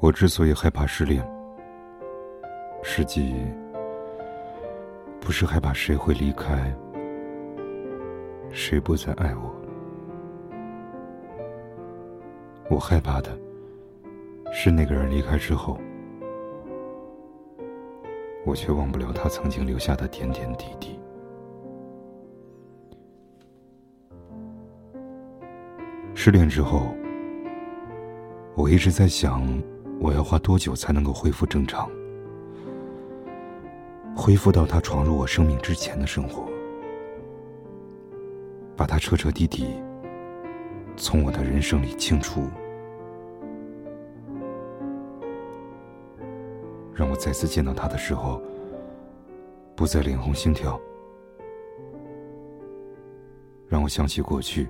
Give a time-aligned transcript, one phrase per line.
[0.00, 1.28] 我之所以害怕失恋，
[2.84, 3.34] 实际
[5.20, 6.72] 不是害怕谁会离开，
[8.52, 9.52] 谁不再爱我。
[12.70, 13.36] 我害怕的
[14.52, 15.76] 是那个人离开之后，
[18.46, 20.96] 我却忘不了他曾经留下的点点滴滴。
[26.14, 26.94] 失恋之后，
[28.54, 29.42] 我一直在想。
[30.00, 31.90] 我要花多久才能够恢复正常？
[34.16, 36.44] 恢复到他闯入我生命之前的生活，
[38.76, 39.66] 把他彻彻底底
[40.96, 42.48] 从我的人生里清除，
[46.92, 48.42] 让我再次见到他的时候，
[49.76, 50.80] 不再脸红心跳，
[53.68, 54.68] 让我想起过去，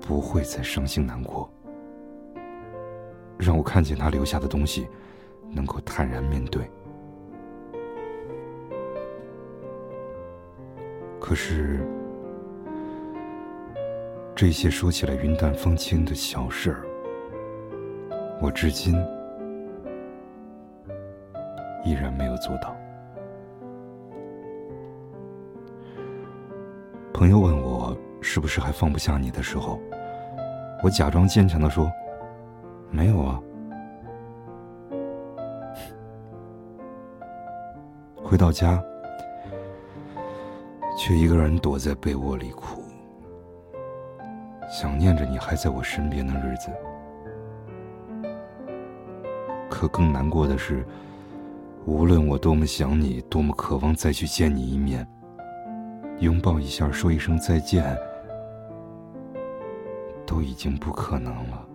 [0.00, 1.50] 不会再伤心难过。
[3.38, 4.86] 让我看见他留下的东西，
[5.50, 6.68] 能够坦然面对。
[11.20, 11.86] 可是，
[14.34, 16.86] 这些说起来云淡风轻的小事儿，
[18.40, 18.94] 我至今
[21.84, 22.76] 依然没有做到。
[27.12, 29.80] 朋友问我是不是还放不下你的时候，
[30.82, 31.90] 我假装坚强的说。
[32.90, 33.40] 没有啊。
[38.22, 38.82] 回到家，
[40.98, 42.82] 却一个人躲在被窝里哭，
[44.68, 46.70] 想念着你还在我身边的日子。
[49.70, 50.84] 可更难过的是，
[51.84, 55.06] 无论我多么想你，多么渴望再去见你一面，
[56.18, 57.96] 拥抱一下，说一声再见，
[60.26, 61.68] 都已经不可能了。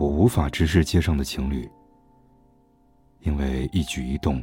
[0.00, 1.70] 我无法直视街上的情侣，
[3.20, 4.42] 因为一举一动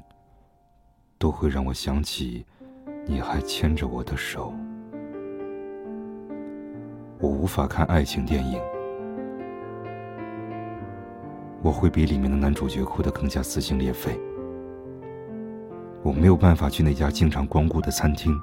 [1.18, 2.46] 都会让我想起
[3.08, 4.54] 你还牵着我的手。
[7.18, 8.62] 我无法看爱情电影，
[11.64, 14.16] 我会比里面的男主角哭得更加撕心裂肺。
[16.04, 18.40] 我没有办法去那家经常光顾的餐厅，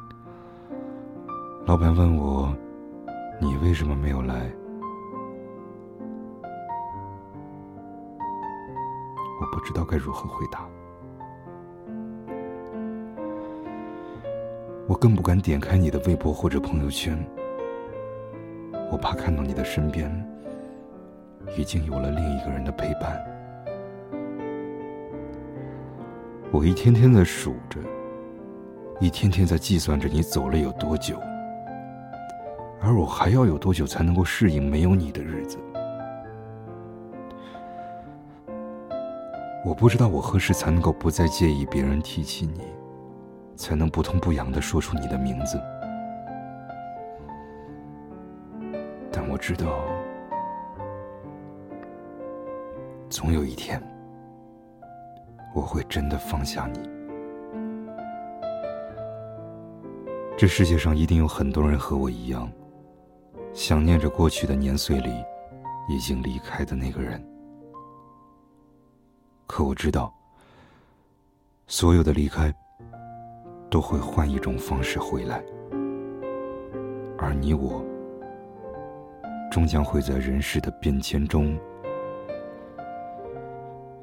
[1.64, 2.52] 老板问我
[3.40, 4.50] ：“你为什么没有来？”
[9.64, 10.68] 知道该如何回答，
[14.86, 17.18] 我更不敢点开你的微博或者朋友圈，
[18.92, 20.12] 我怕看到你的身边
[21.56, 23.18] 已经有了另一个人的陪伴。
[26.52, 27.80] 我一天天在数着，
[29.00, 31.18] 一天天在计算着你走了有多久，
[32.82, 35.58] 而我还要有多久才能够适应没有你的日子。
[39.64, 42.60] 我不知道我何时才能够不再介意别人提起你，
[43.56, 45.58] 才能不痛不痒的说出你的名字。
[49.10, 49.80] 但我知道，
[53.08, 53.82] 总有一天，
[55.54, 56.80] 我会真的放下你。
[60.36, 62.52] 这世界上一定有很多人和我一样，
[63.54, 65.10] 想念着过去的年岁里
[65.88, 67.18] 已经离开的那个人。
[69.56, 70.12] 可我知道，
[71.68, 72.52] 所有的离开
[73.70, 75.40] 都会换一种方式回来，
[77.16, 77.80] 而你我
[79.52, 81.56] 终将会在人世的变迁中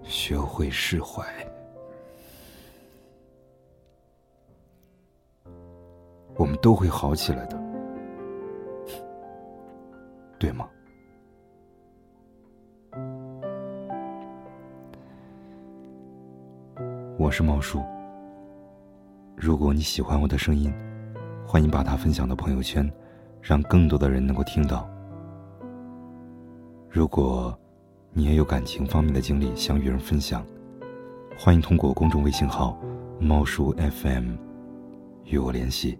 [0.04, 1.22] 学会释怀。
[6.38, 7.62] 我们都会好起来的，
[10.40, 10.71] 对吗？
[17.22, 17.84] 我是猫叔。
[19.36, 20.74] 如果你喜欢我的声音，
[21.46, 22.92] 欢迎把它分享到朋友圈，
[23.44, 24.90] 让更多的人能够听到。
[26.90, 27.56] 如果
[28.12, 30.44] 你也有感情方面的经历想与人分享，
[31.38, 32.76] 欢迎通过公众微信号
[33.22, 34.32] “猫叔 FM”
[35.26, 36.00] 与我联系。